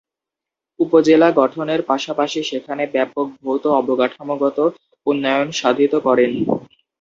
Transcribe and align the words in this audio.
উপজেলা 0.79 1.27
গঠনের 1.39 1.81
পাশাপাশি 1.89 2.39
সেখানে 2.43 2.83
ব্যাপক 2.93 3.27
ভৌত 3.37 3.63
অবকাঠামোগত 3.79 4.57
উন্নয়ন 5.07 5.47
সাধিত 5.59 5.93
করেন। 6.07 6.31